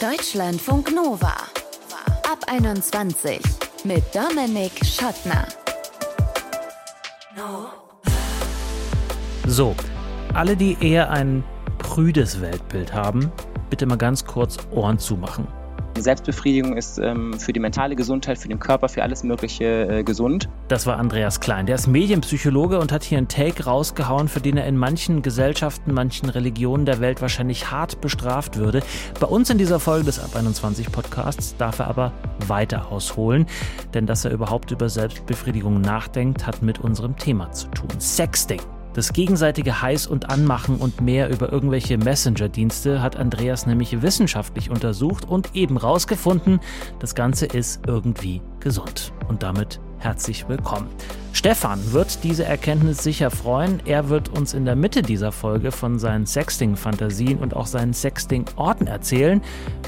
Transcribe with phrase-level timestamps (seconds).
[0.00, 1.32] Deutschlandfunk Nova.
[2.30, 3.40] Ab 21
[3.84, 5.46] mit Dominik Schottner.
[9.46, 9.74] So,
[10.34, 11.42] alle, die eher ein
[11.78, 13.32] prüdes Weltbild haben,
[13.70, 15.48] bitte mal ganz kurz Ohren zumachen.
[16.02, 20.48] Selbstbefriedigung ist ähm, für die mentale Gesundheit, für den Körper, für alles Mögliche äh, gesund.
[20.68, 21.66] Das war Andreas Klein.
[21.66, 25.92] Der ist Medienpsychologe und hat hier einen Take rausgehauen, für den er in manchen Gesellschaften,
[25.92, 28.82] manchen Religionen der Welt wahrscheinlich hart bestraft würde.
[29.20, 32.12] Bei uns in dieser Folge des Ab 21 Podcasts darf er aber
[32.46, 33.46] weiter ausholen,
[33.94, 37.88] denn dass er überhaupt über Selbstbefriedigung nachdenkt, hat mit unserem Thema zu tun.
[37.98, 38.60] Sexting.
[38.96, 45.26] Das gegenseitige Heiß- und Anmachen und mehr über irgendwelche Messenger-Dienste hat Andreas nämlich wissenschaftlich untersucht
[45.28, 46.60] und eben rausgefunden,
[46.98, 49.12] das Ganze ist irgendwie gesund.
[49.28, 50.88] Und damit herzlich willkommen.
[51.36, 53.82] Stefan wird diese Erkenntnis sicher freuen.
[53.84, 58.86] Er wird uns in der Mitte dieser Folge von seinen Sexting-Fantasien und auch seinen Sexting-Orten
[58.86, 59.42] erzählen.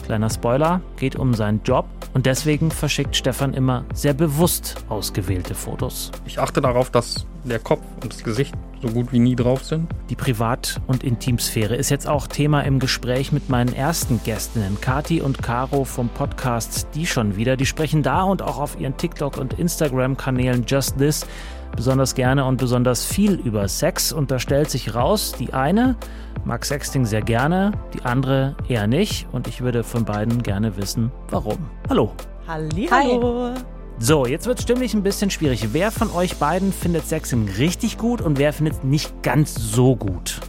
[0.05, 6.13] Kleiner Spoiler, geht um seinen Job und deswegen verschickt Stefan immer sehr bewusst ausgewählte Fotos.
[6.27, 9.91] Ich achte darauf, dass der Kopf und das Gesicht so gut wie nie drauf sind.
[10.09, 15.21] Die Privat- und Intimsphäre ist jetzt auch Thema im Gespräch mit meinen ersten Gästinnen, Kati
[15.21, 17.57] und Caro vom Podcast Die schon wieder.
[17.57, 21.27] Die sprechen da und auch auf ihren TikTok- und Instagram-Kanälen Just This
[21.75, 25.97] besonders gerne und besonders viel über Sex und da stellt sich raus, die eine
[26.45, 31.13] mag Sexting sehr gerne, die andere eher nicht und ich würde von beiden gerne wissen,
[31.31, 31.59] warum.
[31.89, 32.13] Hallo.
[32.47, 33.55] Hallo.
[33.99, 35.69] So, jetzt wird stimmlich ein bisschen schwierig.
[35.73, 39.97] Wer von euch beiden findet Sexting richtig gut und wer findet es nicht ganz so
[39.97, 40.41] gut?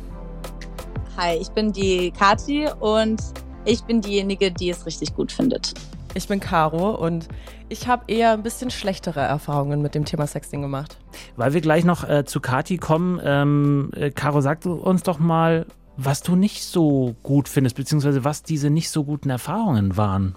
[1.18, 3.22] Hi, ich bin die Kati und
[3.66, 5.74] ich bin diejenige, die es richtig gut findet.
[6.16, 7.28] Ich bin Caro und
[7.70, 10.98] ich habe eher ein bisschen schlechtere Erfahrungen mit dem Thema Sexting gemacht.
[11.36, 15.68] Weil wir gleich noch äh, zu Kati kommen, ähm, äh, Caro, sag uns doch mal,
[15.98, 20.36] was du nicht so gut findest, beziehungsweise was diese nicht so guten Erfahrungen waren.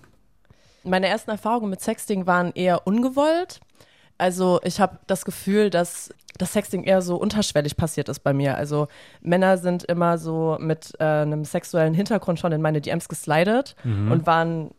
[0.84, 3.60] Meine ersten Erfahrungen mit Sexting waren eher ungewollt.
[4.18, 8.56] Also ich habe das Gefühl, dass das Sexting eher so unterschwellig passiert ist bei mir.
[8.56, 8.88] Also
[9.20, 14.12] Männer sind immer so mit äh, einem sexuellen Hintergrund schon in meine DMs geslidet mhm.
[14.12, 14.70] und waren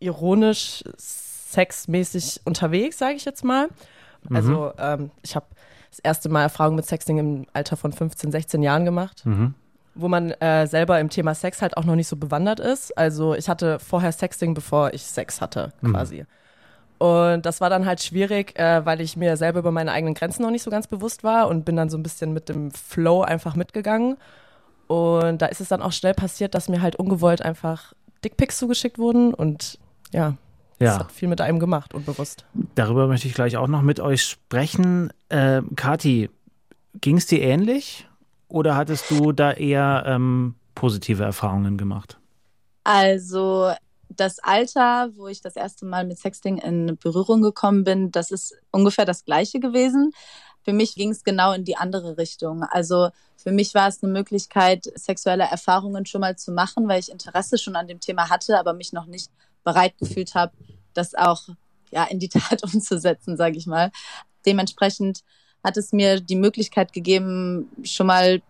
[0.00, 3.68] ironisch sexmäßig unterwegs, sage ich jetzt mal.
[4.32, 4.80] Also mhm.
[4.80, 5.46] ähm, ich habe
[5.90, 9.24] das erste Mal Erfahrung mit Sexting im Alter von 15, 16 Jahren gemacht.
[9.24, 9.54] Mhm
[9.98, 12.96] wo man äh, selber im Thema Sex halt auch noch nicht so bewandert ist.
[12.96, 15.92] Also ich hatte vorher Sexting, bevor ich Sex hatte, mhm.
[15.92, 16.20] quasi.
[16.20, 16.26] Mhm.
[16.98, 20.42] Und das war dann halt schwierig, äh, weil ich mir selber über meine eigenen Grenzen
[20.42, 23.22] noch nicht so ganz bewusst war und bin dann so ein bisschen mit dem Flow
[23.22, 24.16] einfach mitgegangen.
[24.88, 27.92] Und da ist es dann auch schnell passiert, dass mir halt ungewollt einfach
[28.24, 29.78] Dickpics zugeschickt wurden und
[30.12, 30.36] ja,
[30.80, 30.86] ja.
[30.86, 32.44] Das hat viel mit einem gemacht, unbewusst.
[32.74, 35.10] Darüber möchte ich gleich auch noch mit euch sprechen.
[35.28, 36.30] Äh, Kathi,
[37.00, 38.06] ging es dir ähnlich
[38.46, 42.18] oder hattest du da eher ähm, positive Erfahrungen gemacht?
[42.84, 43.72] Also
[44.08, 48.54] das Alter, wo ich das erste Mal mit Sexting in Berührung gekommen bin, das ist
[48.70, 50.12] ungefähr das gleiche gewesen.
[50.68, 52.62] Für mich ging es genau in die andere Richtung.
[52.62, 53.08] Also
[53.38, 57.56] für mich war es eine Möglichkeit, sexuelle Erfahrungen schon mal zu machen, weil ich Interesse
[57.56, 59.30] schon an dem Thema hatte, aber mich noch nicht
[59.64, 60.52] bereit gefühlt habe,
[60.92, 61.40] das auch
[61.90, 63.90] ja, in die Tat umzusetzen, sage ich mal.
[64.44, 65.22] Dementsprechend
[65.64, 68.42] hat es mir die Möglichkeit gegeben, schon mal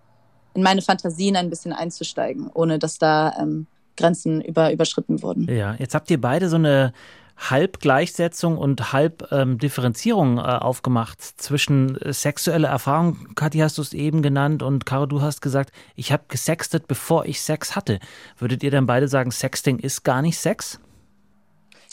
[0.55, 5.47] in meine Fantasien ein bisschen einzusteigen, ohne dass da ähm, Grenzen über, überschritten wurden.
[5.49, 6.93] Ja, jetzt habt ihr beide so eine
[7.39, 13.35] Halbgleichsetzung und Halbdifferenzierung ähm, äh, aufgemacht zwischen äh, sexuelle Erfahrung.
[13.37, 17.27] Kathi hast du es eben genannt und Caro, du hast gesagt, ich habe gesextet, bevor
[17.27, 18.01] ich Sex hatte.
[18.39, 20.81] Würdet ihr dann beide sagen, Sexting ist gar nicht Sex?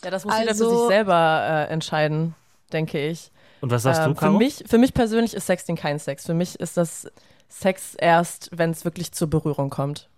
[0.04, 2.34] Ja, das muss also, jeder für sich also selber äh, entscheiden,
[2.74, 3.32] denke ich.
[3.62, 4.32] Und was sagst ähm, du, Caro?
[4.34, 6.26] Für mich, für mich persönlich ist Sexting kein Sex.
[6.26, 7.08] Für mich ist das
[7.50, 10.10] Sex erst, wenn es wirklich zur Berührung kommt.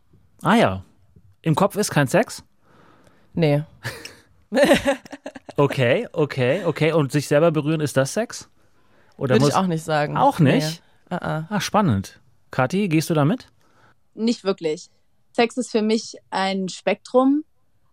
[0.42, 0.84] Ah ja.
[1.42, 2.44] Im Kopf ist kein Sex?
[3.34, 3.64] Nee.
[5.58, 6.92] okay, okay, okay.
[6.94, 8.50] Und sich selber berühren, ist das Sex?
[9.18, 10.18] Oder Würde ich auch nicht sagen.
[10.18, 10.82] Auch nicht?
[11.10, 11.16] Nee.
[11.16, 11.46] Uh -uh.
[11.50, 12.20] Ah, spannend.
[12.52, 13.48] Kathi, gehst du damit?
[14.14, 14.90] Nicht wirklich.
[15.34, 17.44] Sex ist für mich ein Spektrum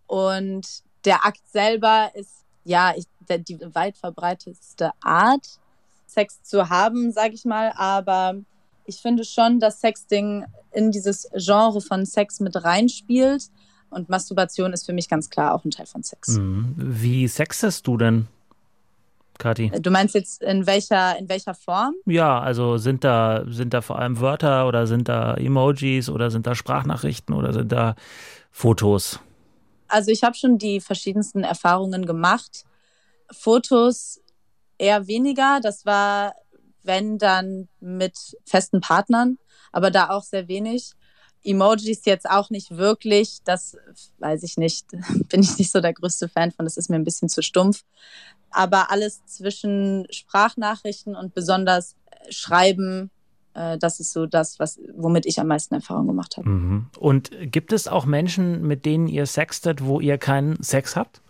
[0.07, 0.65] und
[1.05, 5.59] der Akt selber ist ja ich, der, die weit verbreitetste Art,
[6.07, 7.71] Sex zu haben, sage ich mal.
[7.75, 8.35] Aber
[8.85, 13.43] ich finde schon, dass Sexting in dieses Genre von Sex mit reinspielt.
[13.95, 16.37] Und Masturbation ist für mich ganz klar auch ein Teil von Sex.
[16.37, 16.73] Mhm.
[16.75, 18.27] Wie sexest du denn,
[19.37, 19.71] Kathi?
[19.79, 21.95] Du meinst jetzt in welcher, in welcher Form?
[22.05, 26.45] Ja, also sind da, sind da vor allem Wörter oder sind da Emojis oder sind
[26.45, 27.95] da Sprachnachrichten oder sind da
[28.51, 29.21] Fotos?
[29.87, 32.65] Also ich habe schon die verschiedensten Erfahrungen gemacht.
[33.31, 34.19] Fotos
[34.77, 35.61] eher weniger.
[35.63, 36.35] Das war,
[36.83, 39.37] wenn dann mit festen Partnern,
[39.71, 40.95] aber da auch sehr wenig.
[41.45, 43.39] Emojis jetzt auch nicht wirklich.
[43.45, 43.77] Das
[44.19, 44.87] weiß ich nicht.
[45.29, 46.65] Bin ich nicht so der größte Fan von.
[46.65, 47.83] Das ist mir ein bisschen zu stumpf.
[48.49, 51.95] Aber alles zwischen Sprachnachrichten und besonders
[52.29, 53.11] Schreiben,
[53.53, 56.49] äh, das ist so das, was, womit ich am meisten Erfahrung gemacht habe.
[56.49, 56.85] Mhm.
[56.97, 61.21] Und gibt es auch Menschen, mit denen ihr sextet, wo ihr keinen Sex habt?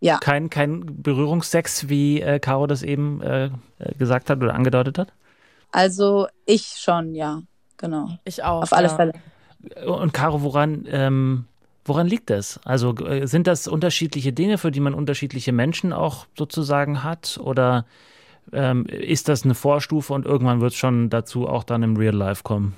[0.00, 0.18] Ja.
[0.18, 3.50] Kein, kein Berührungsex, wie äh, Caro das eben äh,
[3.98, 5.12] gesagt hat oder angedeutet hat?
[5.72, 7.42] Also ich schon, ja,
[7.80, 8.10] genau.
[8.24, 8.62] Ich auch.
[8.62, 8.94] Auf alle ja.
[8.94, 9.12] Fälle.
[9.86, 11.44] Und Caro, woran, ähm,
[11.84, 12.60] woran liegt das?
[12.64, 17.38] Also äh, sind das unterschiedliche Dinge, für die man unterschiedliche Menschen auch sozusagen hat?
[17.42, 17.84] Oder
[18.52, 22.14] ähm, ist das eine Vorstufe und irgendwann wird es schon dazu auch dann im Real
[22.14, 22.74] Life kommen?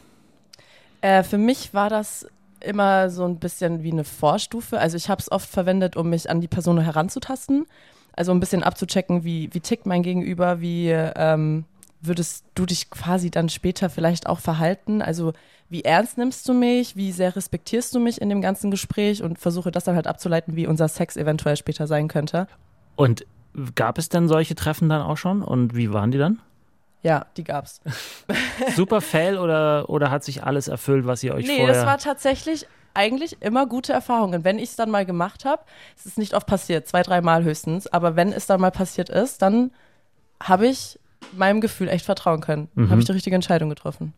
[1.02, 2.26] Äh, für mich war das
[2.60, 4.78] immer so ein bisschen wie eine Vorstufe.
[4.78, 7.66] Also ich habe es oft verwendet, um mich an die Person heranzutasten.
[8.14, 11.64] Also ein bisschen abzuchecken, wie, wie tickt mein Gegenüber, wie ähm,
[12.02, 15.02] würdest du dich quasi dann später vielleicht auch verhalten?
[15.02, 15.32] Also
[15.68, 16.96] wie ernst nimmst du mich?
[16.96, 19.22] Wie sehr respektierst du mich in dem ganzen Gespräch?
[19.22, 22.46] Und versuche das dann halt abzuleiten, wie unser Sex eventuell später sein könnte.
[22.96, 23.24] Und
[23.74, 25.42] gab es denn solche Treffen dann auch schon?
[25.42, 26.40] Und wie waren die dann?
[27.02, 27.80] Ja, die gab's.
[28.76, 31.74] Super Fail oder, oder hat sich alles erfüllt, was ihr euch nee, vorher...
[31.74, 34.44] das war tatsächlich eigentlich immer gute Erfahrungen.
[34.44, 35.62] Wenn ich es dann mal gemacht habe,
[35.96, 39.42] es ist nicht oft passiert, zwei, dreimal höchstens, aber wenn es dann mal passiert ist,
[39.42, 39.72] dann
[40.40, 40.98] habe ich
[41.32, 42.68] meinem Gefühl echt vertrauen können.
[42.74, 42.90] Mhm.
[42.90, 44.12] Habe ich die richtige Entscheidung getroffen.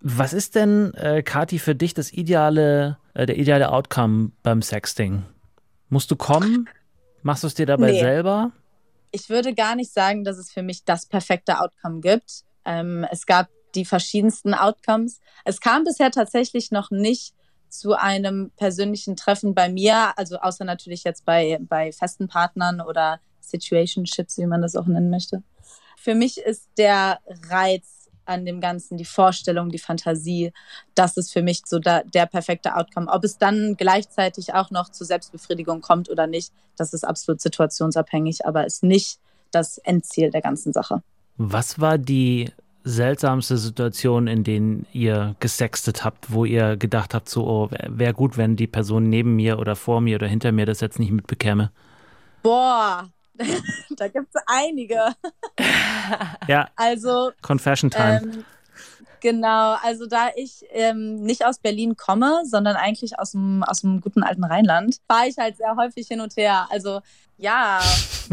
[0.00, 5.22] Was ist denn, äh, Kathi, für dich das ideale, äh, der ideale Outcome beim Sexting?
[5.88, 6.68] Musst du kommen?
[7.22, 8.00] Machst du es dir dabei Nee.
[8.00, 8.50] selber?
[9.12, 12.42] Ich würde gar nicht sagen, dass es für mich das perfekte Outcome gibt.
[12.64, 15.20] Ähm, es gab die verschiedensten Outcomes.
[15.44, 17.34] Es kam bisher tatsächlich noch nicht
[17.68, 23.20] zu einem persönlichen Treffen bei mir, also außer natürlich jetzt bei, bei festen Partnern oder
[23.40, 25.42] Situationships, wie man das auch nennen möchte.
[26.02, 30.52] Für mich ist der Reiz an dem Ganzen, die Vorstellung, die Fantasie,
[30.96, 33.06] das ist für mich so da, der perfekte Outcome.
[33.08, 38.44] Ob es dann gleichzeitig auch noch zur Selbstbefriedigung kommt oder nicht, das ist absolut situationsabhängig,
[38.44, 39.20] aber ist nicht
[39.52, 41.04] das Endziel der ganzen Sache.
[41.36, 42.50] Was war die
[42.82, 48.12] seltsamste Situation, in denen ihr gesextet habt, wo ihr gedacht habt, so, oh, wäre wär
[48.12, 51.12] gut, wenn die Person neben mir oder vor mir oder hinter mir das jetzt nicht
[51.12, 51.70] mitbekäme?
[52.42, 53.08] Boah,
[53.96, 55.14] da gibt es einige.
[56.48, 58.20] Ja, Also Confession Time.
[58.22, 58.44] Ähm,
[59.20, 64.00] genau, also da ich ähm, nicht aus Berlin komme, sondern eigentlich aus dem, aus dem
[64.00, 66.66] guten alten Rheinland, fahre ich halt sehr häufig hin und her.
[66.70, 67.00] Also
[67.38, 67.80] ja,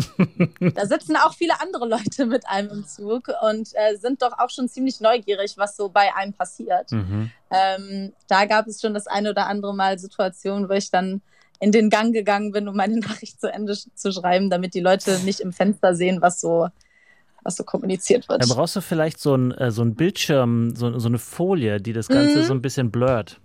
[0.76, 4.50] da sitzen auch viele andere Leute mit einem im Zug und äh, sind doch auch
[4.50, 6.92] schon ziemlich neugierig, was so bei einem passiert.
[6.92, 7.32] mhm.
[7.52, 11.22] Ähm, da gab es schon das eine oder andere Mal Situationen, wo ich dann
[11.60, 15.20] in den Gang gegangen bin, um meine Nachricht zu Ende zu schreiben, damit die Leute
[15.26, 16.68] nicht im Fenster sehen, was so,
[17.44, 18.42] was so kommuniziert wird.
[18.42, 21.94] Da brauchst du vielleicht so ein, äh, so ein Bildschirm, so, so eine Folie, die
[21.94, 22.44] das Ganze Mhm.
[22.44, 23.40] so ein bisschen blurrt.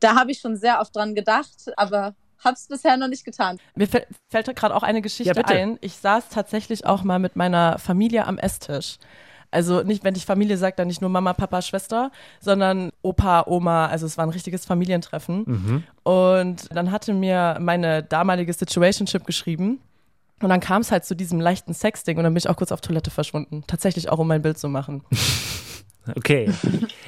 [0.00, 3.58] Da habe ich schon sehr oft dran gedacht, aber habe es bisher noch nicht getan.
[3.74, 5.78] Mir fällt, fällt gerade auch eine Geschichte Ja, ein.
[5.82, 8.96] Ich saß tatsächlich auch mal mit meiner Familie am Esstisch.
[9.50, 12.10] Also nicht, wenn ich Familie sage, dann nicht nur Mama, Papa, Schwester,
[12.40, 13.86] sondern Opa, Oma.
[13.86, 15.44] Also es war ein richtiges Familientreffen.
[15.46, 15.84] Mhm.
[16.04, 19.80] Und dann hatte mir meine damalige Situationship geschrieben.
[20.42, 22.72] Und dann kam es halt zu diesem leichten Sexting und dann bin ich auch kurz
[22.72, 23.62] auf Toilette verschwunden.
[23.66, 25.02] Tatsächlich auch, um mein Bild zu machen.
[26.16, 26.50] Okay.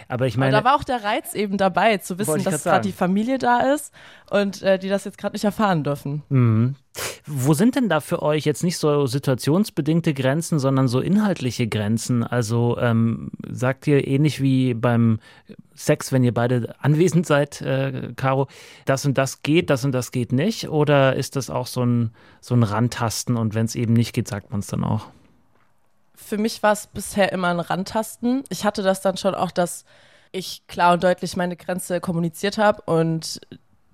[0.09, 2.87] Aber ich Aber meine, da war auch der Reiz eben dabei, zu wissen, dass gerade
[2.87, 3.93] die Familie da ist
[4.31, 6.23] und äh, die das jetzt gerade nicht erfahren dürfen.
[6.29, 6.75] Mhm.
[7.27, 12.23] Wo sind denn da für euch jetzt nicht so situationsbedingte Grenzen, sondern so inhaltliche Grenzen?
[12.23, 15.19] Also ähm, sagt ihr ähnlich wie beim
[15.75, 18.49] Sex, wenn ihr beide anwesend seid, äh, Caro,
[18.85, 20.69] das und das geht, das und das geht nicht?
[20.69, 24.29] Oder ist das auch so ein, so ein Rantasten und wenn es eben nicht geht,
[24.29, 25.07] sagt man es dann auch?
[26.25, 28.45] Für mich war es bisher immer ein Rantasten.
[28.49, 29.85] Ich hatte das dann schon auch, dass
[30.31, 33.41] ich klar und deutlich meine Grenze kommuniziert habe und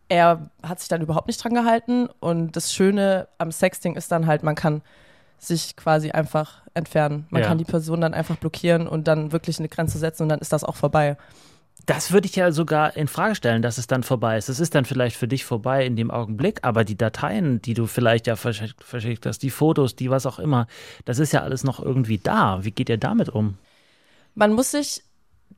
[0.08, 2.08] er hat sich dann überhaupt nicht dran gehalten.
[2.20, 4.82] Und das Schöne am Sexting ist dann halt, man kann
[5.38, 7.26] sich quasi einfach entfernen.
[7.30, 7.48] Man Ja.
[7.48, 10.52] kann die Person dann einfach blockieren und dann wirklich eine Grenze setzen und dann ist
[10.52, 11.16] das auch vorbei.
[11.86, 14.50] Das würde ich ja sogar in Frage stellen, dass es dann vorbei ist.
[14.50, 17.86] Es ist dann vielleicht für dich vorbei in dem Augenblick, aber die Dateien, die du
[17.86, 20.66] vielleicht ja verschickt, verschickt hast, die Fotos, die was auch immer,
[21.06, 22.62] das ist ja alles noch irgendwie da.
[22.62, 23.56] Wie geht ihr damit um?
[24.34, 25.02] Man muss sich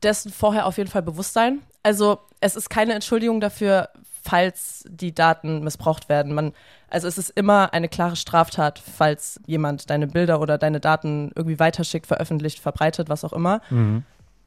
[0.02, 1.60] dessen vorher auf jeden Fall bewusst sein.
[1.82, 3.88] Also es ist keine Entschuldigung dafür,
[4.22, 6.32] falls die Daten missbraucht werden.
[6.34, 6.52] Man,
[6.88, 11.58] also es ist immer eine klare Straftat, falls jemand deine Bilder oder deine Daten irgendwie
[11.58, 13.60] weiterschickt, veröffentlicht, verbreitet, was auch immer.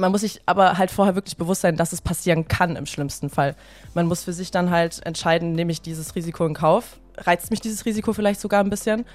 [0.04, 3.30] Man muss sich aber halt vorher wirklich bewusst sein, dass es passieren kann im schlimmsten
[3.30, 3.56] Fall.
[3.94, 7.00] Man muss für sich dann halt entscheiden, nehme ich dieses Risiko in Kauf?
[7.20, 9.06] Reizt mich dieses Risiko vielleicht sogar ein bisschen?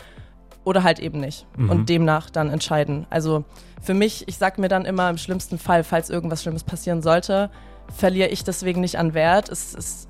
[0.64, 1.46] Oder halt eben nicht.
[1.68, 3.06] Und demnach dann entscheiden.
[3.10, 3.44] Also
[3.82, 7.50] für mich, ich sag mir dann immer im schlimmsten Fall, falls irgendwas Schlimmes passieren sollte,
[7.94, 9.50] verliere ich deswegen nicht an Wert.
[9.50, 10.08] Es, es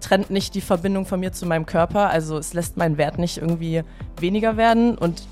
[0.00, 2.08] trennt nicht die Verbindung von mir zu meinem Körper.
[2.10, 3.82] Also es lässt meinen Wert nicht irgendwie
[4.20, 5.24] weniger werden und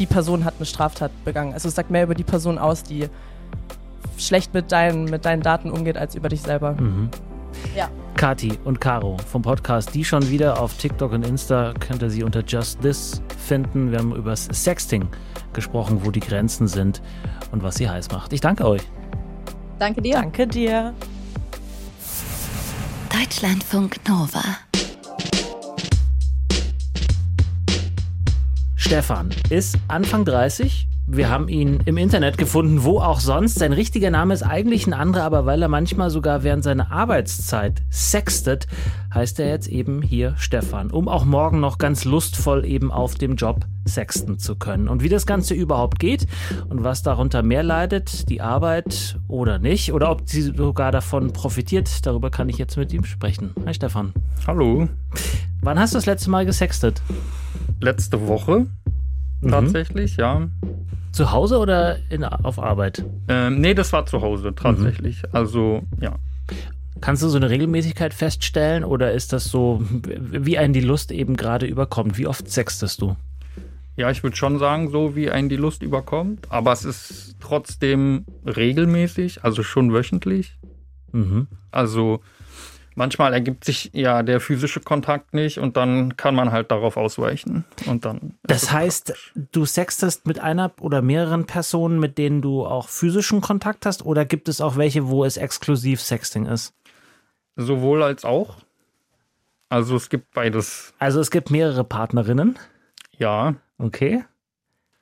[0.00, 1.52] die Person hat eine Straftat begangen.
[1.52, 3.08] Also es sagt mehr über die Person aus, die
[4.18, 6.72] schlecht mit deinen, mit deinen Daten umgeht, als über dich selber.
[6.72, 7.08] Mhm.
[7.74, 7.88] Ja.
[8.16, 12.24] Kati und Caro vom Podcast Die schon wieder auf TikTok und Insta könnt ihr sie
[12.24, 13.90] unter Just This finden.
[13.90, 15.08] Wir haben über das Sexting
[15.52, 17.00] gesprochen, wo die Grenzen sind
[17.52, 18.32] und was sie heiß macht.
[18.32, 18.82] Ich danke euch.
[19.78, 20.14] Danke dir.
[20.14, 20.94] Danke dir.
[23.12, 24.42] Deutschlandfunk Nova.
[28.76, 30.88] Stefan ist Anfang 30.
[31.10, 33.58] Wir haben ihn im Internet gefunden, wo auch sonst.
[33.58, 37.80] Sein richtiger Name ist eigentlich ein anderer, aber weil er manchmal sogar während seiner Arbeitszeit
[37.88, 38.66] sextet,
[39.14, 43.36] heißt er jetzt eben hier Stefan, um auch morgen noch ganz lustvoll eben auf dem
[43.36, 44.86] Job sexten zu können.
[44.86, 46.26] Und wie das Ganze überhaupt geht
[46.68, 52.04] und was darunter mehr leidet, die Arbeit oder nicht, oder ob sie sogar davon profitiert,
[52.04, 53.54] darüber kann ich jetzt mit ihm sprechen.
[53.64, 54.12] Hi Stefan.
[54.46, 54.90] Hallo.
[55.62, 57.00] Wann hast du das letzte Mal gesextet?
[57.80, 58.66] Letzte Woche
[59.40, 59.50] Mhm.
[59.50, 60.48] tatsächlich, ja.
[61.12, 63.04] Zu Hause oder in, auf Arbeit?
[63.28, 65.22] Ähm, nee, das war zu Hause tatsächlich.
[65.22, 65.28] Mhm.
[65.32, 66.16] Also, ja.
[67.00, 71.36] Kannst du so eine Regelmäßigkeit feststellen oder ist das so, wie einen die Lust eben
[71.36, 72.18] gerade überkommt?
[72.18, 73.16] Wie oft sextest du?
[73.96, 76.46] Ja, ich würde schon sagen, so wie einen die Lust überkommt.
[76.50, 80.56] Aber es ist trotzdem regelmäßig, also schon wöchentlich.
[81.12, 81.48] Mhm.
[81.70, 82.20] Also
[82.98, 87.64] manchmal ergibt sich ja der physische Kontakt nicht und dann kann man halt darauf ausweichen.
[87.86, 88.34] Und dann.
[88.42, 89.32] Das heißt, praktisch.
[89.52, 94.26] du sextest mit einer oder mehreren Personen, mit denen du auch physischen Kontakt hast oder
[94.26, 96.74] gibt es auch welche, wo es exklusiv Sexting ist?
[97.56, 98.58] Sowohl als auch.
[99.70, 100.92] Also es gibt beides.
[100.98, 102.58] Also es gibt mehrere Partnerinnen.
[103.16, 103.54] Ja.
[103.78, 104.24] Okay.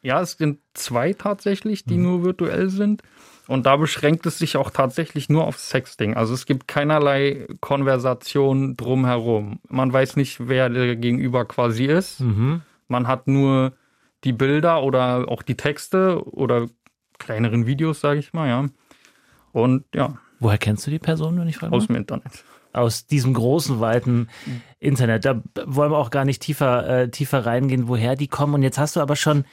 [0.02, 2.02] Ja, es sind zwei tatsächlich, die Mhm.
[2.02, 3.02] nur virtuell sind.
[3.48, 6.14] Und da beschränkt es sich auch tatsächlich nur auf Sexting.
[6.16, 9.60] Also es gibt keinerlei Konversation drumherum.
[9.68, 12.20] Man weiß nicht, wer der Gegenüber quasi ist.
[12.20, 12.62] Mhm.
[12.88, 13.72] Man hat nur
[14.24, 16.66] die Bilder oder auch die Texte oder
[17.18, 18.66] kleineren Videos, sage ich mal, ja.
[19.52, 21.72] Und ja, Woher kennst du die Person, wenn ich frage?
[21.72, 22.44] aus dem Internet.
[22.72, 24.28] aus diesem großen, weiten
[24.80, 25.24] Internet.
[25.24, 28.54] Da wollen wir auch gar nicht tiefer, äh, tiefer reingehen, woher die kommen.
[28.54, 29.44] Und jetzt hast du aber schon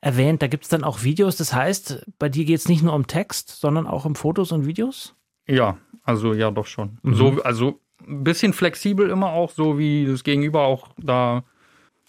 [0.00, 1.36] erwähnt, da gibt es dann auch Videos.
[1.36, 4.66] Das heißt, bei dir geht es nicht nur um Text, sondern auch um Fotos und
[4.66, 5.14] Videos?
[5.46, 6.98] Ja, also ja, doch schon.
[7.02, 7.14] Mhm.
[7.14, 11.44] So, also ein bisschen flexibel immer auch, so wie das Gegenüber auch da.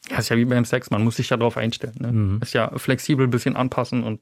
[0.09, 1.95] Ja, ist ja wie beim Sex, man muss sich ja darauf einstellen.
[1.99, 2.11] Ne?
[2.11, 2.39] Mhm.
[2.41, 4.19] Ist ja flexibel ein bisschen anpassen und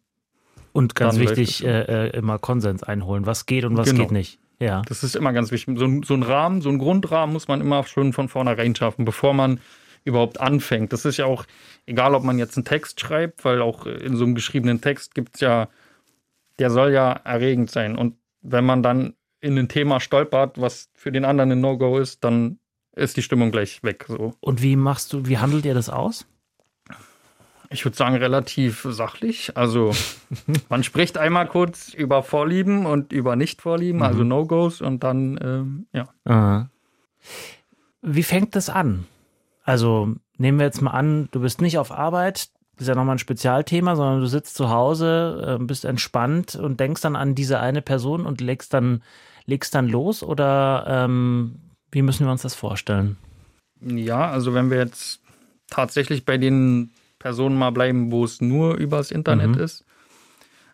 [0.74, 3.26] Und ganz wichtig, äh, äh, immer Konsens einholen.
[3.26, 4.04] Was geht und was Genau.
[4.04, 4.40] geht nicht.
[4.62, 4.82] Ja.
[4.90, 5.80] das ist immer ganz wichtig.
[5.80, 9.06] So, ein- so ein Rahmen, so ein Grundrahmen muss man immer schon von vornherein schaffen,
[9.06, 9.62] bevor man
[10.04, 10.94] überhaupt anfängt.
[10.94, 11.46] Das ist ja auch,
[11.86, 15.36] egal ob man jetzt einen Text schreibt, weil auch in so einem geschriebenen Text gibt
[15.36, 15.70] es ja,
[16.60, 17.98] der soll ja erregend sein.
[17.98, 22.24] Und wenn man dann in ein Thema stolpert, was für den anderen ein No-Go ist,
[22.24, 22.60] dann
[22.96, 24.06] ist die Stimmung gleich weg.
[24.08, 24.34] So.
[24.40, 26.26] Und wie machst du, wie handelt ihr das aus?
[27.72, 29.56] Ich würde sagen, relativ sachlich.
[29.56, 29.92] Also,
[30.70, 36.10] man spricht einmal kurz über Vorlieben und über Nicht-Vorlieben, also No-Gos, und dann, ähm, ja.
[36.26, 36.70] Aha.
[38.02, 39.06] Wie fängt das an?
[39.70, 43.18] Also nehmen wir jetzt mal an, du bist nicht auf Arbeit, das ist ja nochmal
[43.18, 47.60] ein Spezialthema, sondern du sitzt zu Hause, äh, bist entspannt und denkst dann an diese
[47.60, 49.04] eine Person und legst dann,
[49.46, 51.60] legst dann los oder ähm,
[51.92, 53.18] wie müssen wir uns das vorstellen?
[53.80, 55.20] Ja, also wenn wir jetzt
[55.70, 59.62] tatsächlich bei den Personen mal bleiben, wo es nur übers Internet Mhm.
[59.62, 59.86] ist,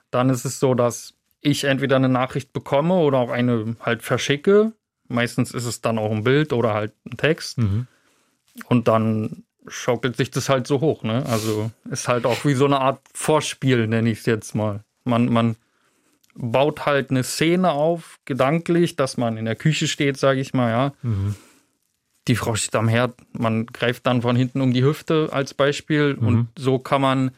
[0.09, 4.71] dann ist es so, dass ich entweder eine Nachricht bekomme oder auch eine halt verschicke.
[5.09, 7.57] Meistens ist es dann auch ein Bild oder halt ein Text.
[7.57, 7.87] Mhm.
[8.65, 11.25] Und dann schaukelt sich das halt so hoch, ne?
[11.25, 14.83] Also ist halt auch wie so eine Art Vorspiel, nenne ich es jetzt mal.
[15.03, 15.55] Man, man
[16.35, 20.69] baut halt eine Szene auf, gedanklich, dass man in der Küche steht, sage ich mal,
[20.69, 20.93] ja.
[21.01, 21.35] Mhm.
[22.27, 26.15] Die Frau steht am Herd, man greift dann von hinten um die Hüfte als Beispiel
[26.19, 26.27] Mhm.
[26.27, 27.31] und so kann man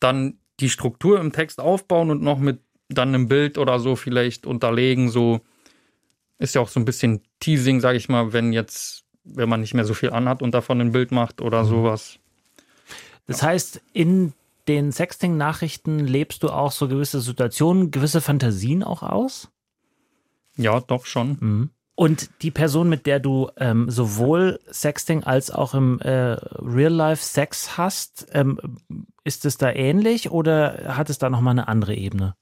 [0.00, 4.46] dann die Struktur im Text aufbauen und noch mit dann einem Bild oder so vielleicht
[4.46, 5.40] unterlegen, so
[6.38, 9.74] ist ja auch so ein bisschen Teasing, sage ich mal, wenn jetzt, wenn man nicht
[9.74, 12.18] mehr so viel anhat und davon ein Bild macht oder sowas.
[13.26, 14.32] Das heißt, in
[14.68, 19.48] den Sexting-Nachrichten lebst du auch so gewisse Situationen, gewisse Fantasien auch aus?
[20.56, 21.36] Ja, doch schon.
[21.40, 21.70] Mhm.
[21.94, 27.76] Und die Person, mit der du ähm, sowohl Sexting als auch im äh, Real-Life Sex
[27.76, 28.78] hast, ähm,
[29.22, 32.34] ist es da ähnlich oder hat es da nochmal eine andere Ebene?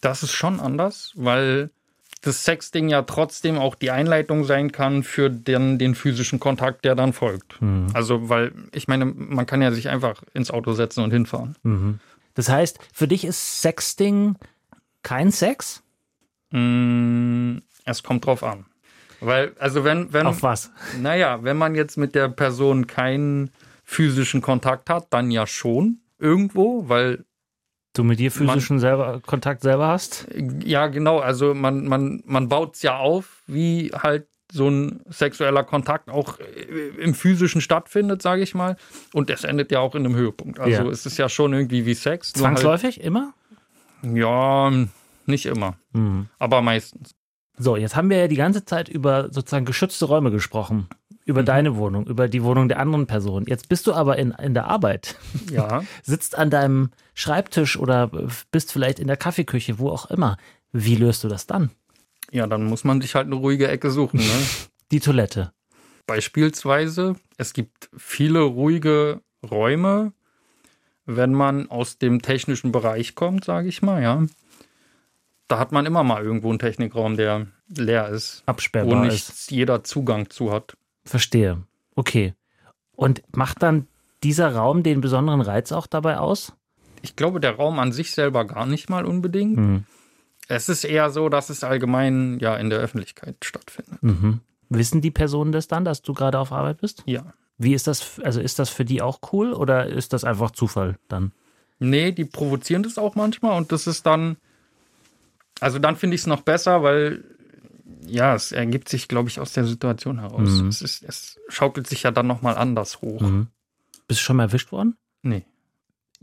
[0.00, 1.70] Das ist schon anders, weil
[2.22, 6.94] das Sexting ja trotzdem auch die Einleitung sein kann für den, den physischen Kontakt, der
[6.94, 7.60] dann folgt.
[7.94, 11.56] Also, weil ich meine, man kann ja sich einfach ins Auto setzen und hinfahren.
[12.34, 14.36] Das heißt, für dich ist Sexting
[15.02, 15.82] kein Sex?
[16.50, 18.66] Mm, es kommt drauf an.
[19.20, 20.26] Weil, also wenn, wenn.
[20.26, 20.70] Auf was?
[21.00, 23.50] Naja, wenn man jetzt mit der Person keinen
[23.84, 27.24] physischen Kontakt hat, dann ja schon irgendwo, weil
[27.94, 30.26] Du mit dir physischen selber, Kontakt selber hast?
[30.64, 31.18] Ja, genau.
[31.18, 36.38] Also man, man, man baut es ja auf, wie halt so ein sexueller Kontakt auch
[36.98, 38.76] im physischen stattfindet, sage ich mal.
[39.12, 40.60] Und es endet ja auch in einem Höhepunkt.
[40.60, 40.90] Also Ja.
[40.90, 42.32] es ist ja schon irgendwie wie Sex.
[42.32, 43.00] Zwangsläufig?
[43.00, 43.32] Immer?
[44.02, 44.72] Halt, ja,
[45.26, 45.76] nicht immer.
[45.92, 46.28] Mhm.
[46.38, 47.14] Aber meistens.
[47.58, 50.88] So, jetzt haben wir ja die ganze Zeit über sozusagen geschützte Räume gesprochen.
[51.24, 53.44] Über deine Wohnung, über die Wohnung der anderen Person.
[53.46, 55.16] Jetzt bist du aber in, in der Arbeit,
[55.50, 55.84] Ja.
[56.02, 58.10] sitzt an deinem Schreibtisch oder
[58.50, 60.36] bist vielleicht in der Kaffeeküche, wo auch immer.
[60.72, 61.70] Wie löst du das dann?
[62.30, 64.18] ja, dann muss man sich halt eine ruhige Ecke suchen.
[64.18, 64.46] Ne?
[64.90, 65.52] Die Toilette.
[66.06, 70.12] Beispielsweise, es gibt viele ruhige Räume,
[71.04, 74.24] wenn man aus dem technischen Bereich kommt, sage ich mal, ja.
[75.48, 79.50] Da hat man immer mal irgendwo einen Technikraum, der leer ist, wo Absperrbar nicht ist.
[79.50, 80.76] jeder Zugang zu hat.
[81.04, 81.62] Verstehe.
[81.94, 82.34] Okay.
[82.94, 83.86] Und macht dann
[84.22, 86.52] dieser Raum den besonderen Reiz auch dabei aus?
[87.02, 89.56] Ich glaube, der Raum an sich selber gar nicht mal unbedingt.
[89.56, 89.84] Mhm.
[90.48, 94.02] Es ist eher so, dass es allgemein ja in der Öffentlichkeit stattfindet.
[94.02, 94.40] Mhm.
[94.68, 97.02] Wissen die Personen das dann, dass du gerade auf Arbeit bist?
[97.06, 97.34] Ja.
[97.58, 100.98] Wie ist das, also ist das für die auch cool oder ist das einfach Zufall
[101.08, 101.32] dann?
[101.78, 104.36] Nee, die provozieren das auch manchmal und das ist dann,
[105.60, 107.24] also dann finde ich es noch besser, weil
[108.06, 110.48] ja, es ergibt sich, glaube ich, aus der Situation heraus.
[110.48, 110.68] Mhm.
[110.68, 113.20] Es, ist, es schaukelt sich ja dann nochmal anders hoch.
[113.20, 113.48] Mhm.
[114.08, 114.96] Bist du schon mal erwischt worden?
[115.22, 115.44] Nee.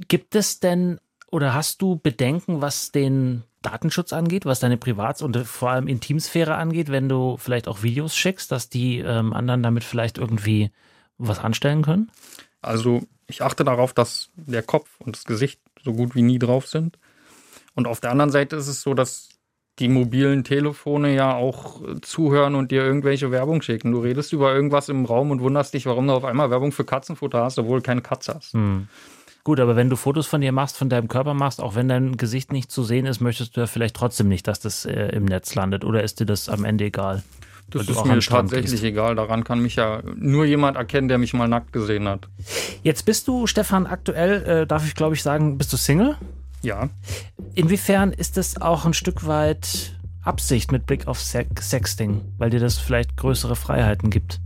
[0.07, 0.99] Gibt es denn
[1.31, 6.55] oder hast du Bedenken, was den Datenschutz angeht, was deine Privats- und vor allem Intimsphäre
[6.55, 10.71] angeht, wenn du vielleicht auch Videos schickst, dass die ähm, anderen damit vielleicht irgendwie
[11.17, 12.11] was anstellen können?
[12.61, 16.67] Also ich achte darauf, dass der Kopf und das Gesicht so gut wie nie drauf
[16.67, 16.97] sind.
[17.75, 19.29] Und auf der anderen Seite ist es so, dass
[19.79, 23.91] die mobilen Telefone ja auch äh, zuhören und dir irgendwelche Werbung schicken.
[23.91, 26.85] Du redest über irgendwas im Raum und wunderst dich, warum du auf einmal Werbung für
[26.85, 28.53] Katzenfutter hast, obwohl du keine Katze hast.
[28.53, 28.87] Hm.
[29.43, 32.17] Gut, aber wenn du Fotos von dir machst, von deinem Körper machst, auch wenn dein
[32.17, 35.25] Gesicht nicht zu sehen ist, möchtest du ja vielleicht trotzdem nicht, dass das äh, im
[35.25, 37.23] Netz landet oder ist dir das am Ende egal?
[37.71, 38.83] Das ist mir tatsächlich gehst.
[38.83, 39.15] egal.
[39.15, 42.27] Daran kann mich ja nur jemand erkennen, der mich mal nackt gesehen hat.
[42.83, 46.17] Jetzt bist du, Stefan, aktuell, äh, darf ich glaube ich sagen, bist du Single?
[46.61, 46.89] Ja.
[47.55, 52.59] Inwiefern ist das auch ein Stück weit Absicht mit Blick auf Sex Sexting, weil dir
[52.59, 54.41] das vielleicht größere Freiheiten gibt?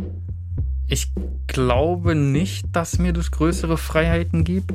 [0.87, 1.11] Ich
[1.47, 4.73] glaube nicht, dass mir das größere Freiheiten gibt.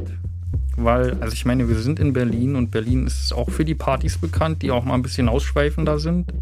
[0.76, 4.18] Weil, also ich meine, wir sind in Berlin und Berlin ist auch für die Partys
[4.18, 6.32] bekannt, die auch mal ein bisschen ausschweifender sind.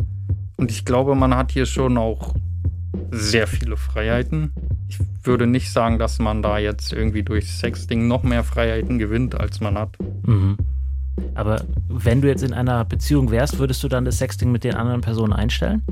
[0.57, 2.35] Und ich glaube, man hat hier schon auch
[3.11, 4.53] sehr viele Freiheiten.
[4.89, 9.35] Ich würde nicht sagen, dass man da jetzt irgendwie durch Sexting noch mehr Freiheiten gewinnt,
[9.35, 9.97] als man hat.
[10.23, 10.57] Mhm.
[11.35, 14.75] Aber wenn du jetzt in einer Beziehung wärst, würdest du dann das Sexting mit den
[14.75, 15.83] anderen Personen einstellen?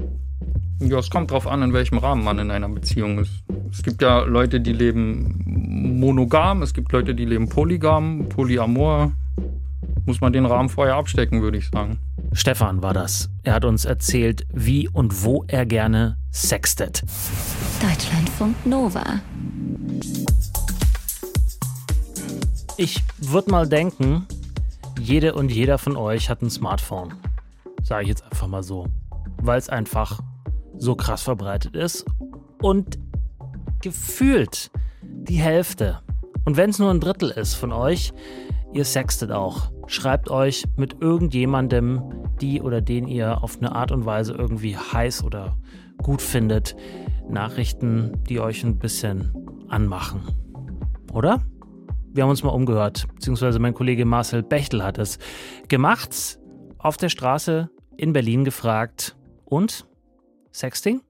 [0.81, 3.45] Ja, es kommt drauf an, in welchem Rahmen man in einer Beziehung ist.
[3.71, 9.13] Es gibt ja Leute, die leben monogam, es gibt Leute, die leben polygam, polyamor.
[10.07, 11.99] Muss man den Rahmen vorher abstecken, würde ich sagen.
[12.33, 13.31] Stefan war das.
[13.43, 17.03] Er hat uns erzählt, wie und wo er gerne sextet.
[17.81, 19.21] Deutschlandfunk Nova.
[22.77, 24.27] Ich würde mal denken,
[24.99, 27.15] jede und jeder von euch hat ein Smartphone.
[27.83, 28.87] Sage ich jetzt einfach mal so.
[29.43, 30.21] Weil es einfach
[30.79, 32.05] so krass verbreitet ist.
[32.63, 32.99] Und
[33.83, 34.71] gefühlt
[35.03, 36.01] die Hälfte.
[36.45, 38.13] Und wenn es nur ein Drittel ist von euch,
[38.73, 39.71] ihr sextet auch.
[39.87, 42.03] Schreibt euch mit irgendjemandem,
[42.41, 45.57] die oder den ihr auf eine Art und Weise irgendwie heiß oder
[46.03, 46.77] gut findet,
[47.29, 49.33] Nachrichten, die euch ein bisschen
[49.69, 50.23] anmachen.
[51.13, 51.41] Oder?
[52.15, 55.19] Wir haben uns mal umgehört, beziehungsweise mein Kollege Marcel Bechtel hat es
[55.67, 56.39] gemacht,
[56.79, 59.17] auf der Straße in Berlin gefragt.
[59.45, 59.85] Und?
[60.53, 61.01] Sexting?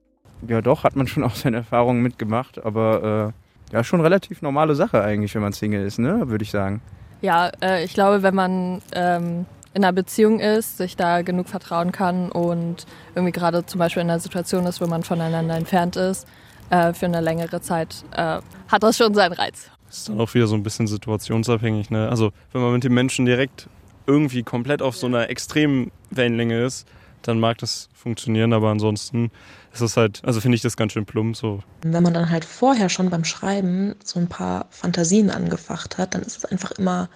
[0.47, 3.33] Ja, doch, hat man schon auch seine Erfahrungen mitgemacht, aber
[3.71, 6.81] äh, ja, schon relativ normale Sache eigentlich, wenn man Single ist, ne, würde ich sagen.
[7.21, 11.91] Ja, äh, ich glaube, wenn man ähm, in einer Beziehung ist, sich da genug vertrauen
[11.91, 16.27] kann und irgendwie gerade zum Beispiel in einer Situation ist, wo man voneinander entfernt ist,
[16.71, 18.39] äh, für eine längere Zeit, äh,
[18.69, 19.69] hat das schon seinen Reiz.
[19.97, 21.89] Ist dann auch wieder so ein bisschen situationsabhängig.
[21.89, 22.09] Ne?
[22.09, 23.67] Also wenn man mit dem Menschen direkt
[24.07, 26.87] irgendwie komplett auf so einer extremen Wellenlänge ist,
[27.21, 29.31] dann mag das funktionieren, aber ansonsten
[29.73, 31.61] ist es halt, also finde ich das ganz schön plump so.
[31.81, 36.21] Wenn man dann halt vorher schon beim Schreiben so ein paar Fantasien angefacht hat, dann
[36.21, 37.09] ist es einfach immer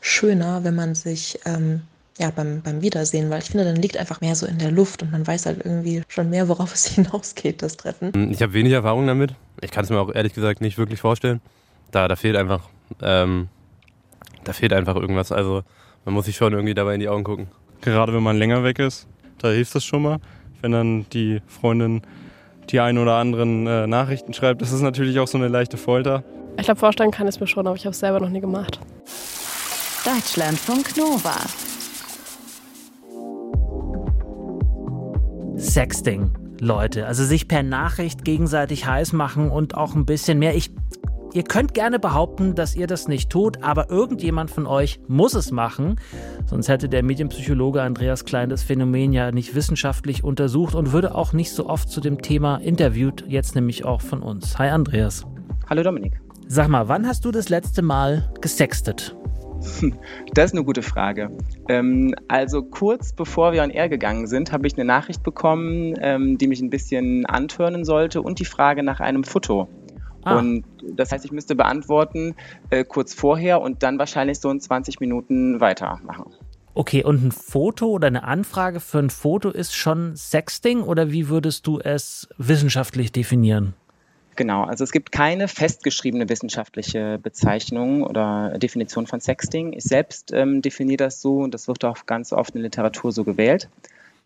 [0.00, 1.82] schöner, wenn man sich ähm,
[2.18, 5.02] ja, beim, beim Wiedersehen, weil ich finde, dann liegt einfach mehr so in der Luft
[5.02, 8.30] und man weiß halt irgendwie schon mehr, worauf es hinausgeht, das Treffen.
[8.30, 9.34] Ich habe wenig Erfahrung damit.
[9.60, 11.40] Ich kann es mir auch ehrlich gesagt nicht wirklich vorstellen.
[11.90, 12.62] Da, da fehlt einfach,
[13.02, 13.48] ähm,
[14.44, 15.32] da fehlt einfach irgendwas.
[15.32, 15.62] Also
[16.04, 17.48] man muss sich schon irgendwie dabei in die Augen gucken.
[17.80, 19.06] Gerade wenn man länger weg ist,
[19.38, 20.18] Da hilft das schon mal,
[20.62, 22.02] wenn dann die Freundin
[22.70, 24.62] die ein oder anderen äh, Nachrichten schreibt.
[24.62, 26.24] Das ist natürlich auch so eine leichte Folter.
[26.58, 28.40] Ich glaube, vorstellen kann ich es mir schon, aber ich habe es selber noch nie
[28.40, 28.80] gemacht.
[30.04, 31.36] Deutschlandfunk Nova.
[35.56, 37.06] Sexting, Leute.
[37.06, 40.54] Also sich per Nachricht gegenseitig heiß machen und auch ein bisschen mehr.
[40.54, 40.70] Ich
[41.36, 45.50] Ihr könnt gerne behaupten, dass ihr das nicht tut, aber irgendjemand von euch muss es
[45.50, 46.00] machen.
[46.46, 51.34] Sonst hätte der Medienpsychologe Andreas Klein das Phänomen ja nicht wissenschaftlich untersucht und würde auch
[51.34, 54.58] nicht so oft zu dem Thema interviewt, jetzt nämlich auch von uns.
[54.58, 55.26] Hi Andreas.
[55.68, 56.18] Hallo Dominik.
[56.48, 59.14] Sag mal, wann hast du das letzte Mal gesextet?
[60.32, 61.30] Das ist eine gute Frage.
[61.68, 66.38] Ähm, also kurz bevor wir an Air gegangen sind, habe ich eine Nachricht bekommen, ähm,
[66.38, 69.68] die mich ein bisschen antörnen sollte und die Frage nach einem Foto.
[70.26, 70.38] Ah.
[70.38, 72.34] Und das heißt, ich müsste beantworten
[72.70, 76.34] äh, kurz vorher und dann wahrscheinlich so in 20 Minuten weitermachen.
[76.74, 81.28] Okay, und ein Foto oder eine Anfrage für ein Foto ist schon Sexting oder wie
[81.28, 83.74] würdest du es wissenschaftlich definieren?
[84.34, 89.72] Genau, also es gibt keine festgeschriebene wissenschaftliche Bezeichnung oder Definition von Sexting.
[89.72, 93.12] Ich selbst ähm, definiere das so und das wird auch ganz oft in der Literatur
[93.12, 93.70] so gewählt.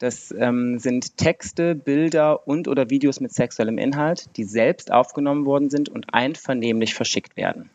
[0.01, 5.69] Das ähm, sind Texte, Bilder und oder Videos mit sexuellem Inhalt, die selbst aufgenommen worden
[5.69, 7.69] sind und einvernehmlich verschickt werden.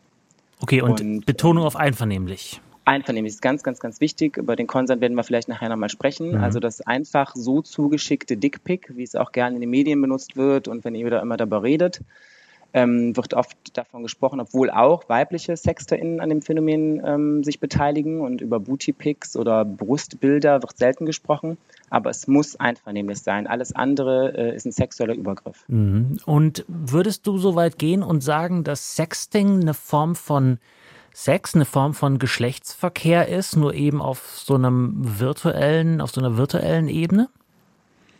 [0.60, 2.60] Okay, und, und Betonung auf einvernehmlich.
[2.84, 4.38] Einvernehmlich ist ganz, ganz, ganz wichtig.
[4.38, 6.32] Über den Konsent werden wir vielleicht nachher nochmal sprechen.
[6.32, 6.42] Mhm.
[6.42, 10.66] Also das einfach so zugeschickte Dickpick, wie es auch gerne in den Medien benutzt wird
[10.66, 12.00] und wenn ihr wieder immer darüber redet,
[12.76, 18.20] ähm, wird oft davon gesprochen, obwohl auch weibliche SexterInnen an dem Phänomen ähm, sich beteiligen
[18.20, 21.56] und über Bootypics oder Brustbilder wird selten gesprochen,
[21.88, 23.46] aber es muss einvernehmlich sein.
[23.46, 25.64] Alles andere äh, ist ein sexueller Übergriff.
[25.68, 26.18] Mhm.
[26.26, 30.58] Und würdest du so weit gehen und sagen, dass Sexting eine Form von
[31.14, 36.36] Sex eine Form von Geschlechtsverkehr ist, nur eben auf so einem virtuellen, auf so einer
[36.36, 37.30] virtuellen Ebene?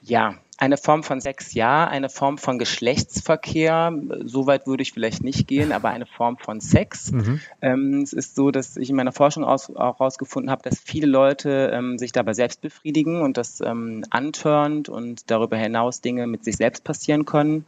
[0.02, 3.92] Ja, eine Form von Sex ja, eine Form von Geschlechtsverkehr,
[4.24, 7.12] so weit würde ich vielleicht nicht gehen, aber eine Form von Sex.
[7.12, 7.40] Mhm.
[7.60, 11.06] Ähm, es ist so, dass ich in meiner Forschung aus, auch herausgefunden habe, dass viele
[11.06, 16.44] Leute ähm, sich dabei selbst befriedigen und das ähm, antörnt und darüber hinaus Dinge mit
[16.44, 17.66] sich selbst passieren können.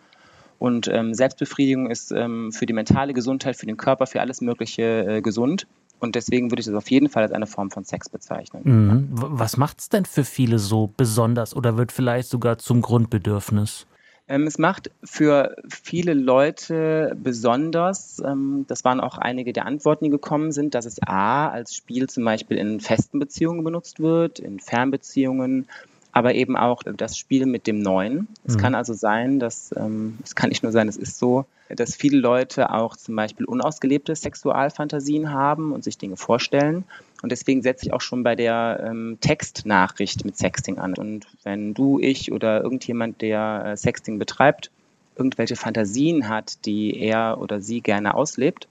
[0.58, 4.82] Und ähm, Selbstbefriedigung ist ähm, für die mentale Gesundheit, für den Körper, für alles Mögliche
[5.06, 5.66] äh, gesund.
[6.00, 8.62] Und deswegen würde ich das auf jeden Fall als eine Form von Sex bezeichnen.
[8.64, 9.08] Mhm.
[9.10, 13.86] Was macht es denn für viele so besonders oder wird vielleicht sogar zum Grundbedürfnis?
[14.28, 20.10] Ähm, es macht für viele Leute besonders, ähm, das waren auch einige der Antworten, die
[20.10, 24.60] gekommen sind, dass es A als Spiel zum Beispiel in festen Beziehungen benutzt wird, in
[24.60, 25.66] Fernbeziehungen
[26.18, 28.26] aber eben auch das Spiel mit dem Neuen.
[28.44, 28.60] Es mhm.
[28.60, 32.18] kann also sein, dass, ähm, es kann nicht nur sein, es ist so, dass viele
[32.18, 36.82] Leute auch zum Beispiel unausgelebte Sexualfantasien haben und sich Dinge vorstellen.
[37.22, 40.94] Und deswegen setze ich auch schon bei der ähm, Textnachricht mit Sexting an.
[40.94, 44.72] Und wenn du, ich oder irgendjemand, der äh, Sexting betreibt,
[45.16, 48.66] irgendwelche Fantasien hat, die er oder sie gerne auslebt,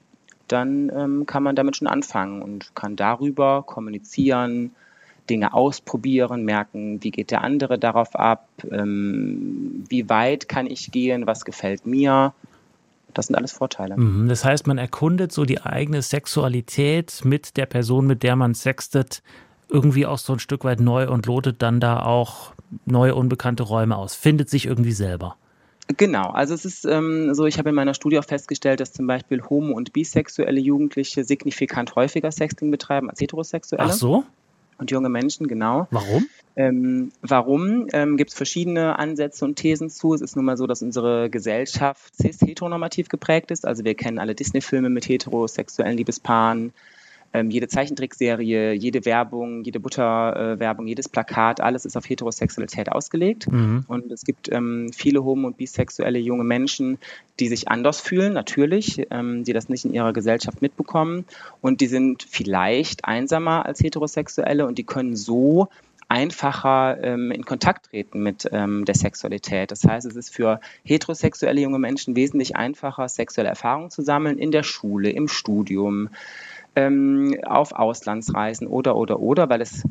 [0.49, 4.71] dann ähm, kann man damit schon anfangen und kann darüber kommunizieren,
[5.29, 11.27] Dinge ausprobieren, merken, wie geht der andere darauf ab, ähm, wie weit kann ich gehen,
[11.27, 12.33] was gefällt mir.
[13.13, 13.97] Das sind alles Vorteile.
[13.97, 18.53] Mhm, das heißt, man erkundet so die eigene Sexualität mit der Person, mit der man
[18.53, 19.23] sextet,
[19.69, 22.53] irgendwie auch so ein Stück weit neu und lotet dann da auch
[22.85, 25.35] neue unbekannte Räume aus, findet sich irgendwie selber.
[25.95, 29.07] Genau, also es ist ähm, so, ich habe in meiner Studie auch festgestellt, dass zum
[29.07, 33.83] Beispiel homo- und bisexuelle Jugendliche signifikant häufiger Sexting betreiben als heterosexuelle.
[33.85, 34.25] Ach so?
[34.77, 35.87] Und junge Menschen, genau.
[35.91, 36.27] Warum?
[36.55, 37.87] Ähm, warum?
[37.93, 40.13] Ähm, Gibt es verschiedene Ansätze und Thesen zu.
[40.13, 43.65] Es ist nun mal so, dass unsere Gesellschaft cis-heteronormativ geprägt ist.
[43.65, 46.73] Also wir kennen alle Disney-Filme mit heterosexuellen Liebespaaren
[47.38, 53.52] ähm, jede Zeichentrickserie, jede Werbung, jede Butterwerbung, äh, jedes Plakat, alles ist auf Heterosexualität ausgelegt.
[53.52, 53.86] Mhm.
[53.88, 56.97] Und es gibt ähm, viele homo- und bisexuelle junge Menschen,
[57.39, 61.26] die sich anders fühlen, natürlich, ähm, die das nicht in ihrer Gesellschaft mitbekommen.
[61.62, 65.69] Und die sind vielleicht einsamer als Heterosexuelle und die können so
[66.10, 69.71] einfacher ähm, in Kontakt treten mit ähm, der Sexualität.
[69.71, 74.52] Das heißt, es ist für heterosexuelle junge Menschen wesentlich einfacher, sexuelle Erfahrungen zu sammeln in
[74.52, 76.10] der Schule, im Studium,
[76.77, 79.83] ähm, auf Auslandsreisen oder, oder, oder, weil es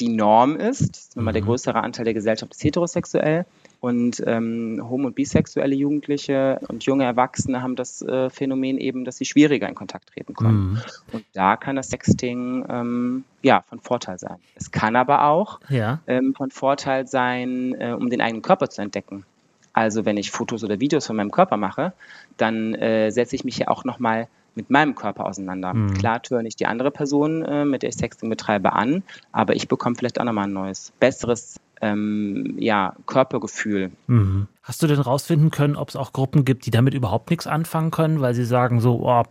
[0.00, 1.14] die Norm ist.
[1.14, 1.46] Nun mal der mhm.
[1.46, 3.46] größere Anteil der Gesellschaft ist heterosexuell
[3.78, 9.18] und ähm, homo- und bisexuelle Jugendliche und junge Erwachsene haben das äh, Phänomen eben, dass
[9.18, 10.72] sie schwieriger in Kontakt treten können.
[10.72, 10.78] Mhm.
[11.12, 14.36] Und da kann das Sexting ähm, ja von Vorteil sein.
[14.56, 16.00] Es kann aber auch ja.
[16.08, 19.24] ähm, von Vorteil sein, äh, um den eigenen Körper zu entdecken.
[19.72, 21.92] Also wenn ich Fotos oder Videos von meinem Körper mache,
[22.36, 25.74] dann äh, setze ich mich ja auch nochmal mal mit meinem Körper auseinander.
[25.74, 25.94] Mhm.
[25.94, 29.68] Klar töre ich die andere Person, äh, mit der ich Sexting betreibe, an, aber ich
[29.68, 33.90] bekomme vielleicht auch nochmal ein neues, besseres ähm, ja, Körpergefühl.
[34.06, 34.46] Mhm.
[34.62, 37.90] Hast du denn rausfinden können, ob es auch Gruppen gibt, die damit überhaupt nichts anfangen
[37.90, 39.24] können, weil sie sagen so, oh,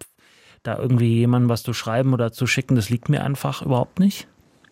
[0.63, 4.27] da irgendwie jemandem was zu schreiben oder zu schicken, das liegt mir einfach überhaupt nicht?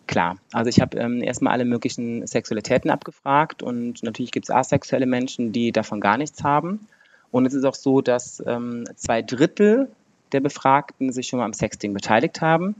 [0.06, 5.06] Klar, also ich habe ähm, erstmal alle möglichen Sexualitäten abgefragt und natürlich gibt es asexuelle
[5.06, 6.88] Menschen, die davon gar nichts haben.
[7.30, 9.88] Und es ist auch so, dass ähm, zwei Drittel
[10.32, 12.74] der Befragten sich schon mal am Sexting beteiligt haben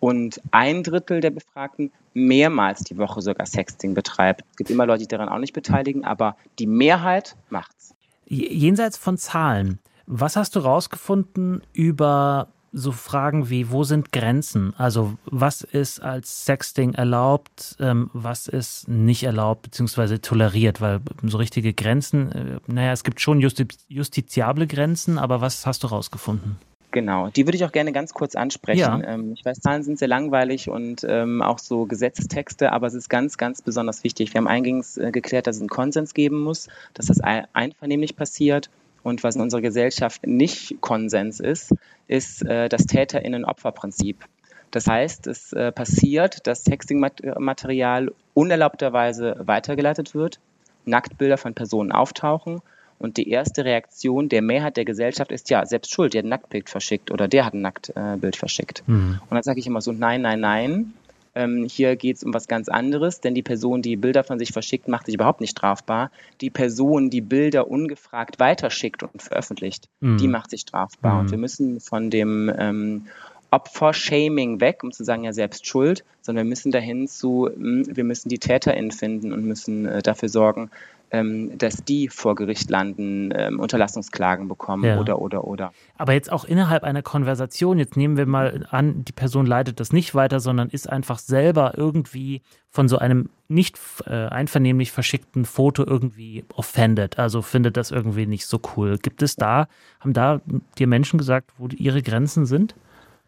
[0.00, 4.44] und ein Drittel der Befragten mehrmals die Woche sogar Sexting betreibt.
[4.50, 7.94] Es gibt immer Leute, die daran auch nicht beteiligen, aber die Mehrheit macht's.
[8.26, 14.74] Jenseits von Zahlen, was hast du rausgefunden über so Fragen wie, wo sind Grenzen?
[14.76, 20.18] Also was ist als Sexting erlaubt, ähm, was ist nicht erlaubt bzw.
[20.18, 20.80] toleriert?
[20.80, 25.84] Weil so richtige Grenzen, äh, naja, es gibt schon justi justiziable Grenzen, aber was hast
[25.84, 26.56] du rausgefunden?
[26.96, 28.78] Genau, die würde ich auch gerne ganz kurz ansprechen.
[28.78, 29.02] Ja.
[29.04, 33.10] Ähm, ich weiß, Zahlen sind sehr langweilig und ähm, auch so Gesetzestexte, aber es ist
[33.10, 34.32] ganz, ganz besonders wichtig.
[34.32, 38.70] Wir haben eingangs äh, geklärt, dass es einen Konsens geben muss, dass das einvernehmlich passiert.
[39.02, 41.74] Und was in unserer Gesellschaft nicht Konsens ist,
[42.08, 44.24] ist äh, das Täterinnen-Opfer-Prinzip.
[44.70, 50.40] Das heißt, es äh, passiert, dass Texting-Material unerlaubterweise weitergeleitet wird,
[50.86, 52.62] Nacktbilder von Personen auftauchen
[52.98, 56.30] und die erste Reaktion der Mehrheit der Gesellschaft ist, ja, selbst schuld, der hat ein
[56.30, 58.82] Nacktbild verschickt oder der hat ein Nacktbild verschickt.
[58.86, 59.20] Mhm.
[59.20, 60.94] Und dann sage ich immer so, nein, nein, nein.
[61.34, 64.52] Ähm, hier geht es um was ganz anderes, denn die Person, die Bilder von sich
[64.52, 66.10] verschickt, macht sich überhaupt nicht strafbar.
[66.40, 70.16] Die Person, die Bilder ungefragt weiterschickt und veröffentlicht, mhm.
[70.16, 71.14] die macht sich strafbar.
[71.14, 71.20] Mhm.
[71.20, 73.06] Und wir müssen von dem ähm,
[73.50, 78.04] Opfer-Shaming weg, um zu sagen, ja, selbst schuld, sondern wir müssen dahin zu, hm, wir
[78.04, 80.70] müssen die TäterInnen finden und müssen äh, dafür sorgen,
[81.10, 84.98] ähm, dass die vor Gericht landen, ähm, Unterlassungsklagen bekommen ja.
[84.98, 85.72] oder, oder, oder.
[85.96, 89.92] Aber jetzt auch innerhalb einer Konversation, jetzt nehmen wir mal an, die Person leitet das
[89.92, 95.84] nicht weiter, sondern ist einfach selber irgendwie von so einem nicht äh, einvernehmlich verschickten Foto
[95.86, 98.98] irgendwie offended, also findet das irgendwie nicht so cool.
[98.98, 99.68] Gibt es da,
[100.00, 100.40] haben da
[100.76, 102.74] dir Menschen gesagt, wo ihre Grenzen sind?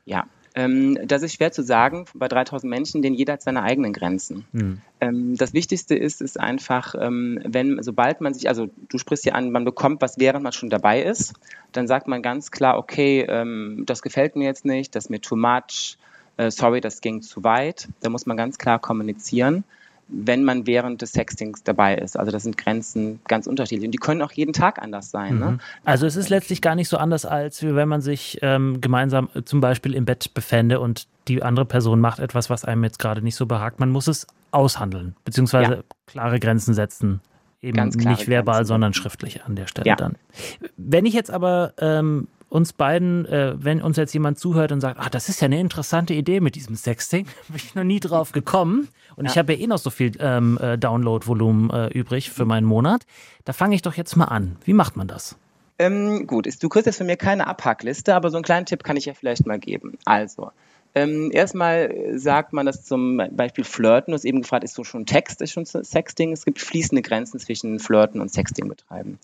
[0.05, 0.25] Ja,
[0.59, 4.45] ähm, das ist schwer zu sagen bei 3000 Menschen, denn jeder hat seine eigenen Grenzen.
[4.51, 4.81] Mhm.
[5.01, 9.35] Ähm, das Wichtigste ist, ist einfach, ähm, wenn, sobald man sich, also du sprichst ja
[9.35, 11.35] an, man bekommt was, während man schon dabei ist,
[11.71, 15.21] dann sagt man ganz klar, okay, ähm, das gefällt mir jetzt nicht, das ist mir
[15.21, 15.97] too much,
[16.39, 17.89] äh, sorry, das ging zu weit.
[18.01, 19.63] Da muss man ganz klar kommunizieren
[20.09, 22.19] wenn man während des Sextings dabei ist.
[22.19, 23.87] Also das sind Grenzen ganz unterschiedlich.
[23.87, 25.39] Und die können auch jeden Tag anders sein.
[25.39, 25.45] Ne?
[25.45, 25.53] Mhm.
[25.53, 25.59] Ne?
[25.85, 29.61] Also es ist letztlich gar nicht so anders, als wenn man sich ähm, gemeinsam zum
[29.61, 33.37] Beispiel im Bett befände und die andere Person macht etwas, was einem jetzt gerade nicht
[33.37, 33.81] so behagt.
[33.81, 35.83] Man muss es aushandeln, beziehungsweise ja.
[36.07, 37.21] klare Grenzen setzen.
[37.61, 38.69] Eben nicht verbal, Grenzen.
[38.69, 39.97] sondern schriftlich an der Stelle ja.
[39.97, 40.15] dann.
[40.77, 44.99] Wenn ich jetzt aber ähm, uns beiden, äh, wenn uns jetzt jemand zuhört und sagt,
[44.99, 48.33] ah, das ist ja eine interessante Idee mit diesem Sexting, bin ich noch nie drauf
[48.33, 48.89] gekommen.
[49.17, 49.33] Und ja.
[49.33, 53.03] ich habe ja eh noch so viel ähm, äh, Download-Volumen äh, übrig für meinen Monat.
[53.45, 54.57] Da fange ich doch jetzt mal an.
[54.65, 55.37] Wie macht man das?
[55.79, 58.97] Ähm, gut, du kriegst jetzt von mir keine Abhackliste, aber so einen kleinen Tipp kann
[58.97, 59.97] ich ja vielleicht mal geben.
[60.05, 60.51] Also,
[60.95, 64.11] ähm, erstmal sagt man das zum Beispiel Flirten.
[64.11, 66.33] Du hast eben gefragt, ist so schon Text, ist schon Sexting?
[66.33, 69.19] Es gibt fließende Grenzen zwischen Flirten und Sexting betreiben.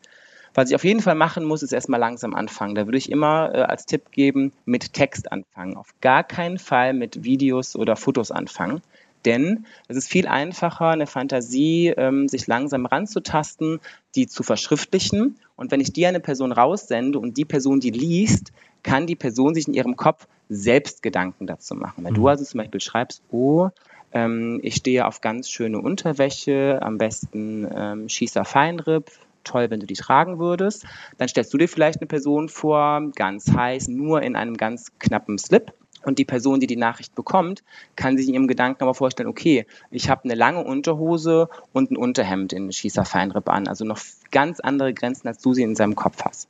[0.54, 2.76] Was ich auf jeden Fall machen muss, ist erstmal langsam anfangen.
[2.76, 5.76] Da würde ich immer äh, als Tipp geben, mit Text anfangen.
[5.76, 8.80] Auf gar keinen Fall mit Videos oder Fotos anfangen.
[9.24, 13.80] Denn es ist viel einfacher, eine Fantasie ähm, sich langsam ranzutasten,
[14.14, 15.36] die zu verschriftlichen.
[15.56, 19.54] Und wenn ich die eine Person raussende und die Person die liest, kann die Person
[19.54, 22.04] sich in ihrem Kopf selbst Gedanken dazu machen.
[22.04, 22.16] Wenn mhm.
[22.16, 23.70] du also zum Beispiel schreibst, oh,
[24.12, 29.10] ähm, ich stehe auf ganz schöne Unterwäsche, am besten ähm, Schießer Feinripp,
[29.44, 30.86] toll, wenn du die tragen würdest.
[31.18, 35.38] Dann stellst du dir vielleicht eine Person vor, ganz heiß, nur in einem ganz knappen
[35.38, 35.72] Slip.
[36.04, 37.62] Und die Person, die die Nachricht bekommt,
[37.96, 41.96] kann sich in ihrem Gedanken aber vorstellen, okay, ich habe eine lange Unterhose und ein
[41.96, 43.68] Unterhemd in Schießer Feinripp an.
[43.68, 46.48] Also noch ganz andere Grenzen, als du sie in seinem Kopf hast.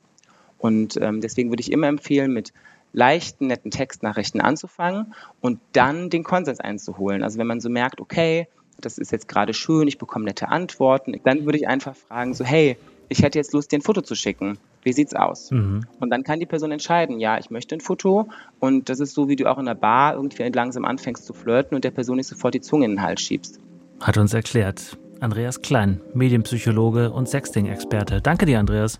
[0.57, 2.51] Und ähm, deswegen würde ich immer empfehlen, mit
[2.91, 7.23] leichten, netten Textnachrichten anzufangen und dann den Konsens einzuholen.
[7.23, 8.47] Also wenn man so merkt, okay,
[8.81, 12.43] das ist jetzt gerade schön, ich bekomme nette Antworten, dann würde ich einfach fragen, so,
[12.43, 14.57] hey, ich hätte jetzt Lust, dir ein Foto zu schicken.
[14.83, 15.51] Wie sieht's aus?
[15.51, 15.81] Mhm.
[15.99, 18.27] Und dann kann die Person entscheiden, ja, ich möchte ein Foto.
[18.59, 21.75] Und das ist so, wie du auch in der Bar irgendwie langsam anfängst zu flirten
[21.75, 23.59] und der Person nicht sofort die Zunge in den Hals schiebst.
[24.01, 28.21] Hat uns erklärt Andreas Klein, Medienpsychologe und Sexting-Experte.
[28.21, 28.99] Danke dir, Andreas.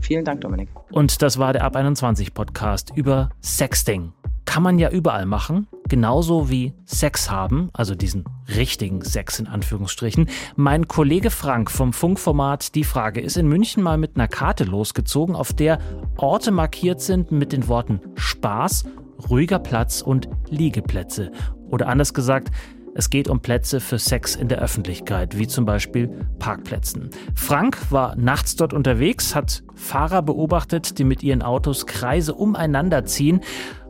[0.00, 0.68] Vielen Dank, Dominik.
[0.90, 4.12] Und das war der Ab 21 Podcast über Sexting
[4.52, 8.24] kann man ja überall machen, genauso wie Sex haben, also diesen
[8.56, 10.26] richtigen Sex in Anführungsstrichen.
[10.56, 15.36] Mein Kollege Frank vom Funkformat Die Frage ist in München mal mit einer Karte losgezogen,
[15.36, 15.78] auf der
[16.16, 18.86] Orte markiert sind mit den Worten Spaß,
[19.28, 21.30] ruhiger Platz und Liegeplätze.
[21.68, 22.50] Oder anders gesagt,
[22.94, 27.08] Es geht um Plätze für Sex in der Öffentlichkeit, wie zum Beispiel Parkplätzen.
[27.34, 33.40] Frank war nachts dort unterwegs, hat Fahrer beobachtet, die mit ihren Autos Kreise umeinander ziehen.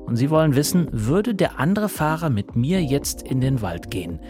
[0.06, 4.20] Und sie wollen wissen, würde der andere Fahrer mit mir jetzt in den Wald gehen?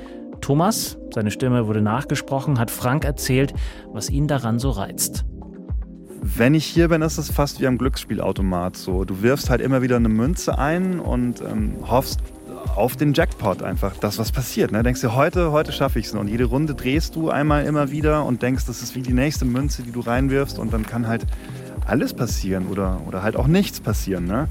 [0.41, 3.55] Thomas, seine Stimme wurde nachgesprochen, hat Frank erzählt,
[3.93, 5.25] was ihn daran so reizt.
[6.21, 9.05] Wenn ich hier bin, ist es fast wie am Glücksspielautomat so.
[9.05, 12.21] Du wirfst halt immer wieder eine Münze ein und ähm, hoffst
[12.77, 14.73] auf den Jackpot einfach, das was passiert.
[14.73, 14.83] Ne?
[14.83, 16.15] Denkst du, heute, heute schaffe ich es.
[16.15, 19.45] Und jede Runde drehst du einmal immer wieder und denkst, das ist wie die nächste
[19.45, 21.27] Münze, die du reinwirfst und dann kann halt
[21.87, 24.27] alles passieren oder, oder halt auch nichts passieren.
[24.27, 24.49] Ne?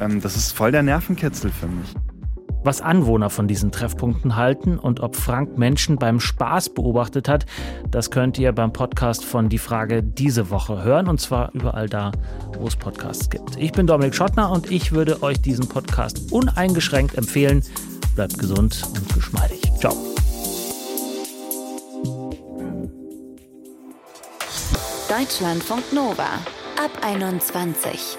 [0.00, 1.94] Ähm, das ist voll der Nervenkitzel für mich.
[2.66, 7.46] Was Anwohner von diesen Treffpunkten halten und ob Frank Menschen beim Spaß beobachtet hat,
[7.92, 12.10] das könnt ihr beim Podcast von Die Frage diese Woche hören und zwar überall da,
[12.58, 13.56] wo es Podcasts gibt.
[13.56, 17.62] Ich bin Dominik Schottner und ich würde euch diesen Podcast uneingeschränkt empfehlen.
[18.16, 19.62] Bleibt gesund und geschmeidig.
[19.78, 19.94] Ciao.
[25.08, 26.40] Deutschlandfunk Nova
[26.82, 28.18] ab 21.